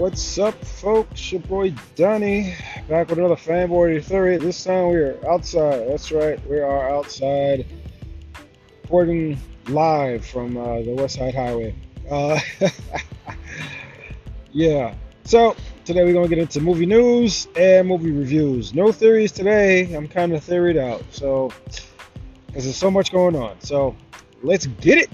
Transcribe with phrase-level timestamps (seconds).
[0.00, 1.30] What's up, folks?
[1.30, 2.54] Your boy Donnie
[2.88, 4.38] back with another Fanboy Theory.
[4.38, 5.88] This time we are outside.
[5.88, 7.66] That's right, we are outside,
[8.84, 9.38] recording
[9.68, 11.74] live from uh, the West Side Highway.
[12.10, 12.40] Uh,
[14.52, 14.94] yeah.
[15.24, 15.54] So
[15.84, 18.72] today we're gonna get into movie news and movie reviews.
[18.72, 19.94] No theories today.
[19.94, 21.04] I'm kind of theoried out.
[21.10, 21.52] So
[22.46, 23.60] because there's so much going on.
[23.60, 23.94] So
[24.42, 25.10] let's get it.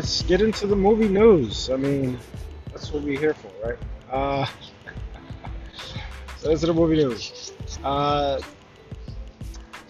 [0.00, 1.68] Let's get into the movie news.
[1.68, 2.18] I mean,
[2.72, 3.76] that's what we're here for, right?
[4.10, 4.46] Uh,
[6.38, 7.52] so that's the movie news.
[7.84, 8.40] Uh,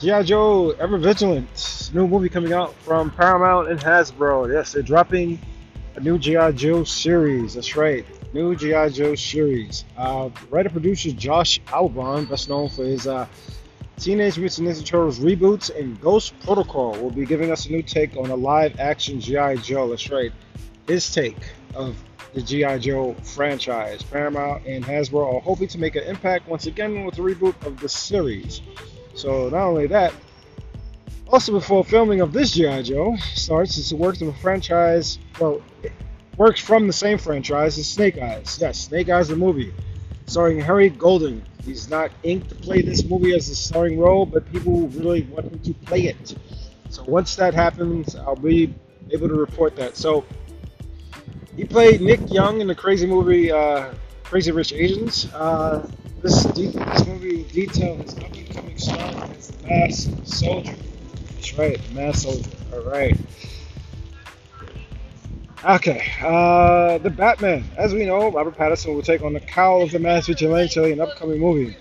[0.01, 0.25] G.I.
[0.25, 4.53] Joe Ever Vigilant, new movie coming out from Paramount and Hasbro.
[4.53, 5.39] Yes, they're dropping
[5.95, 6.51] a new G.I.
[6.53, 7.55] Joe series.
[7.55, 8.05] That's right,
[8.35, 8.89] new G.I.
[8.89, 9.85] Joe series.
[9.97, 13.29] Uh, writer producer Josh Appelbaum, best known for his uh,
[14.01, 18.17] Teenage Mutant Ninja Turtles reboots and Ghost Protocol will be giving us a new take
[18.17, 19.57] on a live action G.I.
[19.57, 19.91] Joe.
[19.91, 20.33] That's right,
[20.87, 21.37] his take
[21.75, 22.79] of the G.I.
[22.79, 24.03] Joe franchise.
[24.03, 27.79] Paramount and Hasbro are hoping to make an impact once again with the reboot of
[27.79, 28.63] the series.
[29.15, 30.15] So, not only that,
[31.29, 32.81] also before filming of this G.I.
[32.81, 35.61] Joe starts, it's a works of a franchise, well,
[36.39, 38.57] works from the same franchise as Snake Eyes.
[38.59, 39.75] Yes, Snake Eyes the movie,
[40.31, 41.43] starring Henry Golding.
[41.65, 45.47] He's not inked to play this movie as a starring role, but people really want
[45.47, 46.37] him to play it.
[46.89, 48.73] So once that happens, I'll be
[49.11, 49.97] able to report that.
[49.97, 50.25] So
[51.57, 55.27] he played Nick Young in the crazy movie uh, Crazy Rich Asians.
[55.35, 55.91] Uh,
[56.23, 58.99] this, de- this movie details his up and coming star
[59.37, 60.77] as the mass soldier.
[61.35, 62.51] That's right, the masked soldier.
[62.73, 63.19] All right.
[65.63, 67.65] Okay, uh, the Batman.
[67.77, 70.93] As we know, Robert Pattinson will take on the cowl of the masked vigilante in
[70.93, 71.77] an upcoming movie.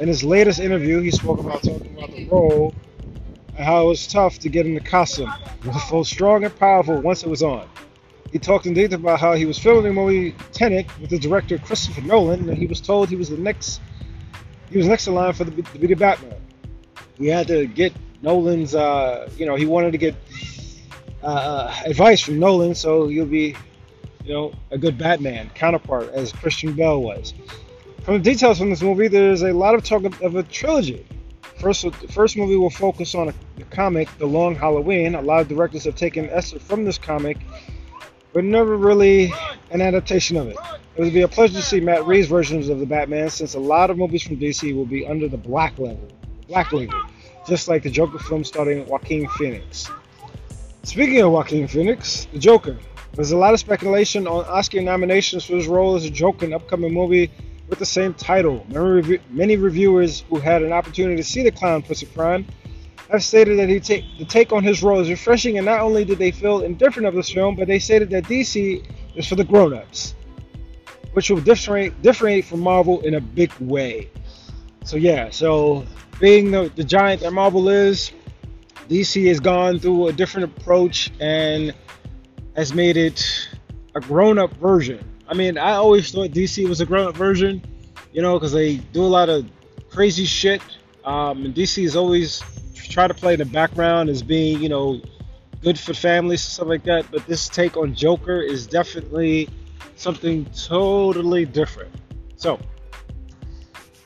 [0.00, 2.74] In his latest interview, he spoke about talking about the role
[3.56, 5.32] and how it was tough to get in the costume.
[5.64, 7.66] It felt strong and powerful once it was on.
[8.32, 11.56] He talked in detail about how he was filming the movie Tenet with the director
[11.56, 13.80] Christopher Nolan, and he was told he was the next
[14.70, 16.36] he was next in line for the, to be the Batman.
[17.16, 20.14] He had to get Nolan's, uh, you know, he wanted to get
[21.22, 23.56] uh, advice from Nolan, so you'll be,
[24.24, 27.34] you know, a good Batman counterpart as Christian Bale was.
[28.02, 31.06] From the details from this movie, there's a lot of talk of, of a trilogy.
[31.60, 35.14] First, the first movie will focus on a, the comic, The Long Halloween.
[35.14, 37.38] A lot of directors have taken essence from this comic,
[38.32, 39.32] but never really
[39.70, 40.56] an adaptation of it.
[40.96, 43.60] It would be a pleasure to see Matt Reeves' versions of the Batman, since a
[43.60, 46.08] lot of movies from DC will be under the black level,
[46.48, 47.00] black label,
[47.46, 49.88] just like the Joker film starring Joaquin Phoenix.
[50.84, 52.76] Speaking of Joaquin Phoenix, the Joker.
[53.12, 56.52] There's a lot of speculation on Oscar nominations for his role as a Joker in
[56.52, 57.30] upcoming movie
[57.68, 58.66] with the same title.
[58.68, 62.46] Many, many reviewers who had an opportunity to see the clown Pussy Crime
[63.10, 66.04] have stated that he take, the take on his role is refreshing, and not only
[66.04, 68.84] did they feel indifferent of this film, but they stated that DC
[69.14, 70.16] is for the grown-ups,
[71.12, 74.10] which will differentiate, differentiate from Marvel in a big way.
[74.84, 75.86] So yeah, so
[76.18, 78.10] being the, the giant that Marvel is,
[78.88, 81.74] DC has gone through a different approach and
[82.56, 83.48] has made it
[83.94, 85.04] a grown-up version.
[85.28, 87.62] I mean, I always thought DC was a grown-up version,
[88.12, 89.48] you know, because they do a lot of
[89.90, 90.62] crazy shit.
[91.04, 92.42] Um, and DC is always
[92.74, 95.00] try to play in the background as being, you know,
[95.62, 97.10] good for families and stuff like that.
[97.10, 99.48] But this take on Joker is definitely
[99.96, 101.94] something totally different.
[102.36, 102.60] So,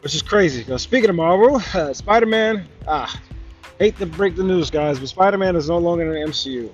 [0.03, 0.63] which is crazy.
[0.63, 3.21] Because speaking of Marvel, uh, Spider-Man, ah,
[3.79, 6.73] Hate to break the news, guys, but Spider Man is no longer in the MCU.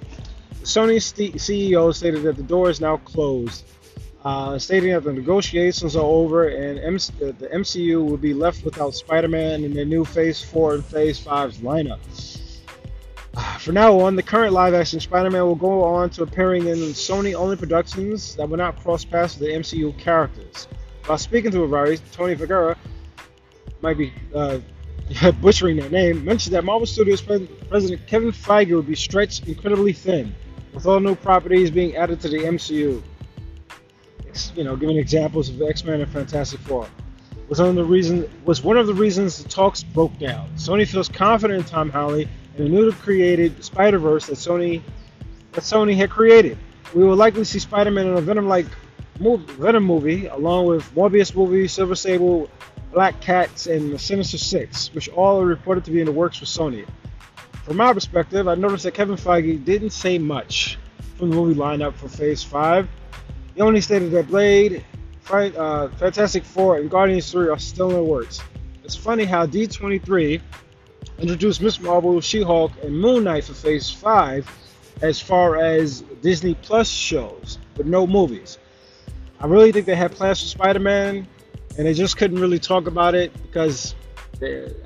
[0.61, 3.65] The Sony CEO stated that the door is now closed,
[4.25, 8.95] uh, stating that the negotiations are over and MC- the MCU will be left without
[8.95, 11.99] Spider Man in their new Phase 4 and Phase 5's lineup.
[13.35, 16.69] Uh, for now on, the current live action Spider Man will go on to appearing
[16.69, 20.69] in Sony only productions that will not cross paths with the MCU characters.
[21.07, 22.77] While speaking to Variety, Tony Vergara
[23.81, 24.59] might be uh,
[25.41, 30.35] butchering that name, mentioned that Marvel Studios President Kevin Feige would be stretched incredibly thin,
[30.73, 33.03] with all new properties being added to the MCU.
[34.57, 36.89] You know, giving examples of X-Men and Fantastic Four
[37.49, 40.49] was one of the reasons was one of the reasons the talks broke down.
[40.57, 44.81] Sony feels confident in Tom Holland and the newly created Spider-Verse that Sony
[45.53, 46.57] that Sony had created.
[46.95, 48.67] We will likely see Spider-Man in a Venom-like
[49.19, 52.49] Venom movie, along with Morbius movie, Silver Sable,
[52.93, 56.37] Black Cats, and the Sinister Six, which all are reported to be in the works
[56.39, 56.87] for Sony.
[57.65, 60.79] From my perspective, I noticed that Kevin Feige didn't say much
[61.17, 62.89] from the movie lineup for Phase 5.
[63.55, 64.85] He only stated that Blade,
[65.21, 68.41] Fight, uh, Fantastic Four, and Guardians 3 are still in the works.
[68.85, 70.41] It's funny how D23
[71.19, 74.51] introduced Miss Marvel, She-Hulk, and Moon Knight for Phase Five,
[75.01, 78.59] as far as Disney Plus shows, but no movies.
[79.41, 81.27] I really think they had plans for Spider-Man,
[81.77, 83.95] and they just couldn't really talk about it because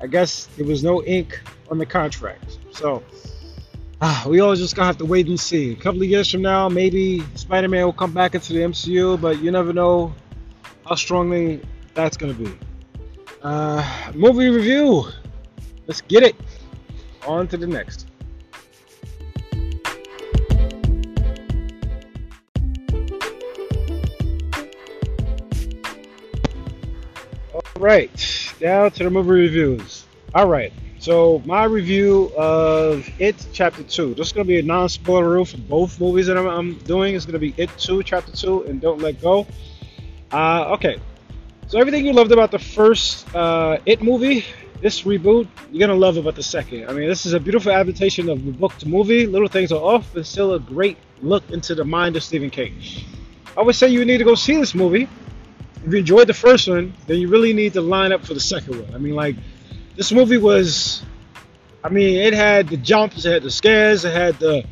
[0.01, 1.39] I guess there was no ink
[1.69, 2.59] on the contract.
[2.71, 3.03] So
[4.01, 5.71] ah, we all just gonna have to wait and see.
[5.71, 9.41] A couple of years from now, maybe Spider-Man will come back into the MCU, but
[9.41, 10.13] you never know
[10.85, 11.61] how strongly
[11.93, 12.53] that's gonna be.
[13.41, 15.05] Uh, movie review.
[15.87, 16.35] Let's get it.
[17.25, 18.06] On to the next.
[27.77, 30.05] Right, now to the movie reviews.
[30.33, 34.13] All right, so my review of It Chapter Two.
[34.13, 37.15] This is gonna be a non-spoiler review for both movies that I'm, I'm doing.
[37.15, 39.47] It's gonna be It Two Chapter Two and Don't Let Go.
[40.31, 40.97] Uh, okay,
[41.67, 44.45] so everything you loved about the first uh, It movie,
[44.81, 46.89] this reboot, you're gonna love about the second.
[46.89, 49.25] I mean, this is a beautiful adaptation of the book to movie.
[49.25, 52.81] Little things are off, but still a great look into the mind of Stephen King.
[53.55, 55.07] I would say you need to go see this movie.
[55.87, 58.41] If you enjoyed the first one, then you really need to line up for the
[58.41, 58.93] second one.
[58.93, 59.37] I mean, like,
[59.95, 61.01] this movie was,
[61.81, 64.65] I mean, it had the jumps, it had the scares, it had the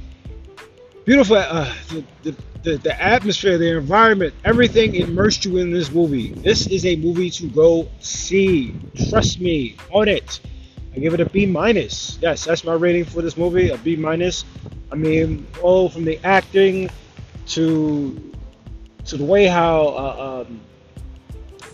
[1.06, 6.34] beautiful, uh, the, the, the, the atmosphere, the environment, everything immersed you in this movie.
[6.34, 8.76] This is a movie to go see.
[9.10, 10.42] Trust me on it.
[10.94, 12.20] I give it a B minus.
[12.22, 14.44] Yes, that's my rating for this movie, a B minus.
[14.92, 16.90] I mean, all from the acting
[17.48, 18.34] to
[19.06, 20.60] to the way how uh, um,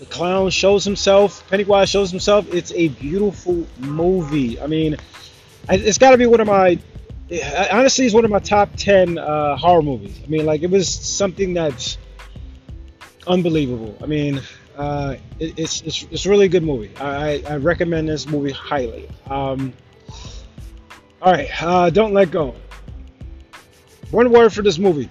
[0.02, 2.52] the clown shows himself, Pennywise shows himself.
[2.52, 4.60] It's a beautiful movie.
[4.60, 4.98] I mean,
[5.70, 6.80] it's got to be one of my
[7.72, 10.20] honestly, it's one of my top ten uh, horror movies.
[10.24, 12.00] I mean, like it was something that's
[13.28, 13.96] unbelievable.
[14.02, 14.42] I mean,
[14.76, 16.92] uh, it, it's, it's it's a really good movie.
[16.98, 19.08] I, I recommend this movie highly.
[19.30, 19.72] Um,
[21.22, 22.56] all right, uh, don't let go.
[24.10, 25.10] One word for this movie: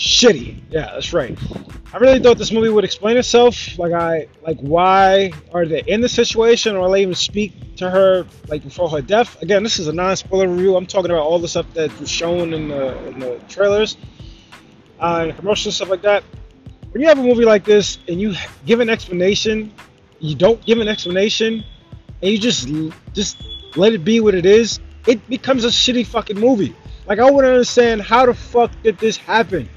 [0.00, 0.58] shitty.
[0.70, 1.38] Yeah, that's right.
[1.92, 3.78] I really thought this movie would explain itself.
[3.78, 8.26] Like I like why are they in the situation or they even speak to her
[8.48, 9.40] like before her death.
[9.42, 10.76] Again, this is a non-spoiler review.
[10.76, 13.98] I'm talking about all the stuff that was shown in the, in the trailers,
[15.00, 16.24] uh, and commercials stuff like that.
[16.92, 19.72] When you have a movie like this and you give an explanation,
[20.18, 21.62] you don't give an explanation,
[22.22, 22.68] and you just
[23.12, 23.42] just
[23.76, 26.74] let it be what it is, it becomes a shitty fucking movie.
[27.06, 29.68] Like I to understand how the fuck did this happen?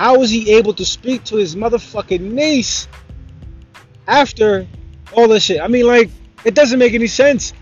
[0.00, 2.88] How was he able to speak to his motherfucking niece
[4.08, 4.66] after
[5.12, 5.60] all this shit?
[5.60, 6.08] I mean, like,
[6.42, 7.52] it doesn't make any sense.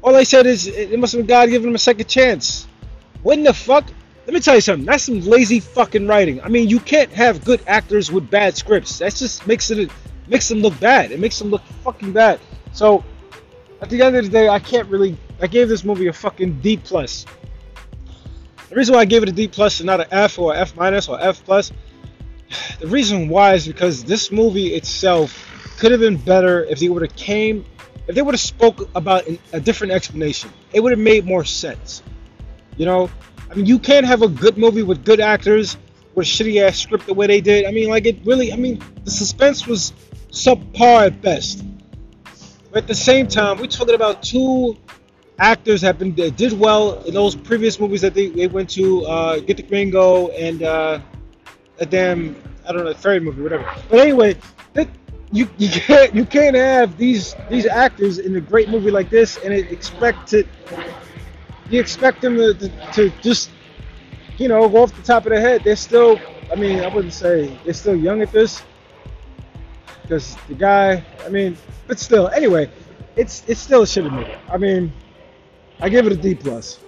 [0.00, 2.68] All I said is it must have been God giving him a second chance.
[3.24, 3.84] When the fuck?
[4.26, 4.86] Let me tell you something.
[4.86, 6.40] That's some lazy fucking writing.
[6.40, 9.00] I mean, you can't have good actors with bad scripts.
[9.00, 9.90] That just makes it
[10.28, 11.10] makes them look bad.
[11.10, 12.38] It makes them look fucking bad.
[12.72, 13.04] So,
[13.82, 15.16] at the end of the day, I can't really.
[15.42, 17.26] I gave this movie a fucking D plus.
[18.68, 20.76] The reason why I gave it a D plus and not an F or F
[20.76, 21.72] minus or F plus,
[22.80, 27.02] the reason why is because this movie itself could have been better if they would
[27.02, 27.64] have came,
[28.06, 30.52] if they would have spoke about a different explanation.
[30.72, 32.02] It would have made more sense.
[32.76, 33.10] You know,
[33.50, 35.76] I mean, you can't have a good movie with good actors
[36.14, 37.64] with shitty ass script the way they did.
[37.64, 38.52] I mean, like it really.
[38.52, 39.92] I mean, the suspense was
[40.30, 41.64] subpar at best.
[42.70, 44.76] But at the same time, we're talking about two
[45.38, 49.38] actors have been did well in those previous movies that they, they went to uh,
[49.40, 51.00] Get the Gringo and uh,
[51.78, 52.36] a damn
[52.68, 53.66] I don't know a fairy movie whatever.
[53.88, 54.36] But anyway,
[54.74, 54.88] that,
[55.32, 59.38] you you can't you can't have these these actors in a great movie like this
[59.38, 60.44] and expect to
[61.70, 63.50] you expect them to, to, to just
[64.38, 65.62] you know go off the top of their head.
[65.62, 68.62] They're still I mean I wouldn't say they're still young at this
[70.02, 72.68] because the guy I mean but still anyway
[73.16, 74.32] it's it's still a shitty movie.
[74.50, 74.92] I mean
[75.80, 76.80] I give it a D plus.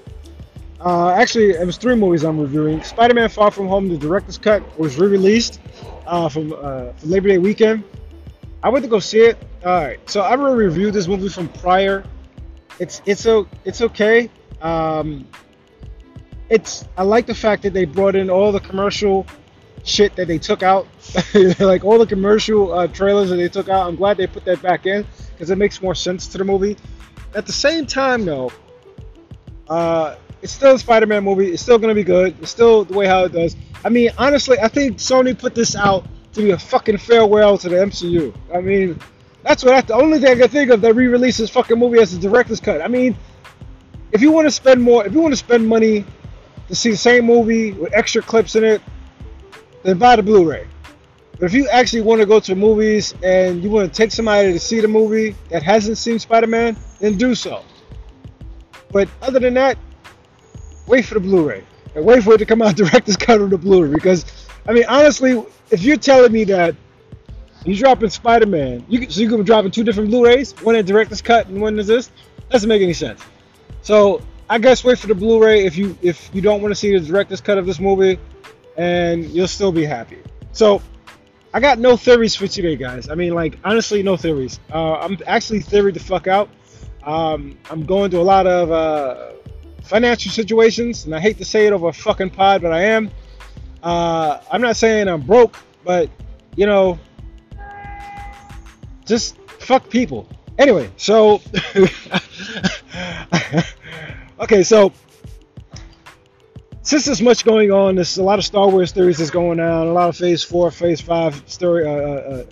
[0.80, 2.82] Uh, actually, it was three movies I'm reviewing.
[2.82, 5.60] Spider-Man: Far From Home, the director's cut, was re-released
[6.06, 7.84] uh, from, uh, from Labor Day weekend.
[8.62, 9.38] I went to go see it.
[9.64, 12.04] All right, so I already reviewed this movie from prior.
[12.78, 13.26] It's it's
[13.64, 14.30] it's okay.
[14.62, 15.26] Um,
[16.48, 19.26] it's I like the fact that they brought in all the commercial
[19.84, 20.86] shit that they took out,
[21.58, 23.86] like all the commercial uh, trailers that they took out.
[23.86, 26.76] I'm glad they put that back in because it makes more sense to the movie.
[27.34, 28.50] At the same time, though,
[29.70, 31.52] uh, it's still a Spider-Man movie.
[31.52, 32.34] It's still gonna be good.
[32.42, 33.56] It's still the way how it does.
[33.84, 37.68] I mean, honestly, I think Sony put this out to be a fucking farewell to
[37.68, 38.34] the MCU.
[38.54, 38.98] I mean,
[39.42, 42.00] that's what I, the only thing I can think of that re-release this fucking movie
[42.00, 42.82] as a director's cut.
[42.82, 43.16] I mean,
[44.12, 46.04] if you want to spend more, if you want to spend money
[46.68, 48.82] to see the same movie with extra clips in it,
[49.82, 50.66] then buy the Blu-ray.
[51.32, 54.52] But if you actually want to go to movies and you want to take somebody
[54.52, 57.64] to see the movie that hasn't seen Spider-Man, then do so.
[58.92, 59.78] But other than that,
[60.86, 63.58] wait for the Blu-ray and wait for it to come out director's cut of the
[63.58, 63.92] Blu-ray.
[63.92, 64.24] Because
[64.66, 66.74] I mean, honestly, if you're telling me that
[67.64, 71.46] you're dropping Spider-Man, you can, so you're dropping two different Blu-rays, one in director's cut
[71.48, 72.10] and one is this,
[72.50, 73.22] doesn't make any sense.
[73.82, 76.96] So I guess wait for the Blu-ray if you if you don't want to see
[76.96, 78.18] the director's cut of this movie,
[78.76, 80.18] and you'll still be happy.
[80.52, 80.82] So
[81.52, 83.08] I got no theories for today, guys.
[83.08, 84.58] I mean, like honestly, no theories.
[84.72, 86.48] Uh, I'm actually theory the fuck out.
[87.02, 89.32] Um, I'm going through a lot of uh,
[89.82, 93.10] financial situations, and I hate to say it over a fucking pod, but I am.
[93.82, 96.10] Uh, I'm not saying I'm broke, but
[96.56, 96.98] you know,
[99.06, 100.28] just fuck people.
[100.58, 101.40] Anyway, so
[104.40, 104.92] okay, so
[106.82, 109.86] since there's much going on, there's a lot of Star Wars theories that's going on,
[109.86, 112.44] a lot of Phase Four, Phase Five story uh, uh,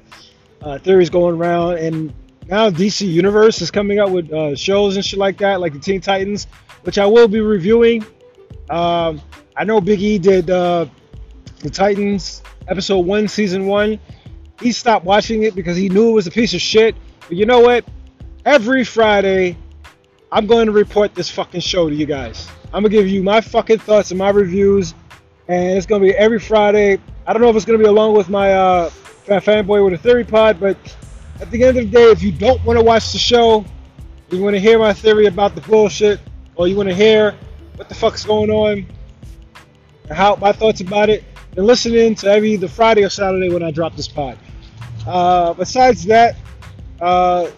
[0.63, 2.15] uh, theories going around, and
[2.49, 5.79] now DC Universe is coming up with uh, shows and shit like that, like the
[5.79, 6.47] Teen Titans,
[6.83, 8.05] which I will be reviewing.
[8.71, 9.21] Um,
[9.57, 10.87] I know Big E did uh,
[11.61, 14.01] the Titans episode one, season one.
[14.61, 16.97] He stopped watching it because he knew it was a piece of shit.
[17.21, 17.85] But you know what?
[18.45, 19.57] Every Friday,
[20.33, 22.49] I'm going to report this fucking show to you guys.
[22.73, 24.95] I'm gonna give you my fucking thoughts and my reviews,
[25.49, 26.99] and it's gonna be every Friday.
[27.27, 28.91] I don't know if it's gonna be along with my uh,
[29.27, 30.77] fanboy with a theory pod, but
[31.41, 33.65] at the end of the day, if you don't want to watch the show,
[34.31, 36.21] you want to hear my theory about the bullshit,
[36.57, 37.35] or you want to hear
[37.77, 38.87] what the fuck's going on,
[40.11, 43.63] how my thoughts about it, then listen in to every either Friday or Saturday when
[43.63, 44.39] I drop this pod.
[45.07, 46.37] Uh, besides that,
[47.01, 47.49] uh,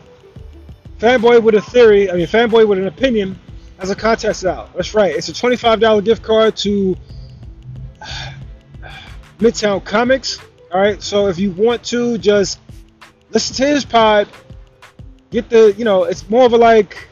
[0.98, 3.38] fanboy with a theory, I mean fanboy with an opinion,
[3.78, 4.74] has a contest out.
[4.74, 5.14] That's right.
[5.14, 6.96] It's a $25 gift card to
[9.38, 10.38] Midtown Comics.
[10.70, 11.02] All right.
[11.02, 12.60] So if you want to just
[13.30, 14.28] listen to his pod,
[15.30, 17.08] get the, you know, it's more of a like,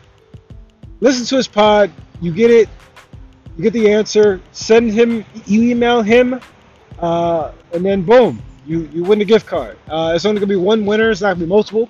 [1.01, 2.69] listen to his pod, you get it,
[3.57, 6.41] you get the answer, send him, you email him,
[6.99, 9.79] uh, and then boom, you, you win the gift card.
[9.89, 11.89] Uh, it's only going to be one winner, it's not going to be multiple.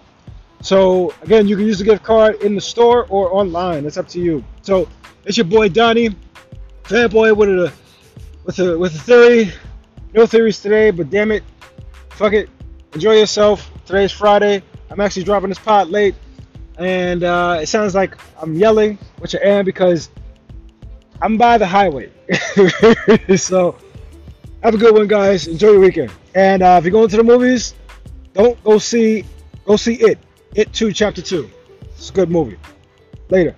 [0.61, 3.87] So again, you can use the gift card in the store or online.
[3.87, 4.45] It's up to you.
[4.63, 4.89] So
[5.25, 6.11] it's your boy Donnie,
[6.85, 7.73] fanboy with a
[8.45, 9.53] with a with a theory.
[10.15, 11.45] No theories today, but damn it,
[12.11, 12.49] fuck it.
[12.95, 13.71] Enjoy yourself.
[13.85, 14.63] Today's Friday.
[14.91, 16.15] I'm actually dropping this pod late,
[16.79, 20.09] and uh, it sounds like I'm yelling, which I am because
[21.21, 22.11] I'm by the highway.
[23.37, 23.77] so
[24.63, 25.49] have a good one, guys.
[25.49, 26.11] Enjoy your weekend.
[26.35, 27.75] And uh, if you're going to the movies,
[28.33, 29.25] don't go see
[29.67, 30.19] go see it.
[30.55, 31.51] It 2 Chapter 2.
[31.83, 32.57] It's a good movie.
[33.29, 33.55] Later.